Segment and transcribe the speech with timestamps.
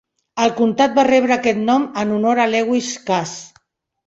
[0.43, 3.37] El comtat va rebre aquest nom en honor a Lewis Cass.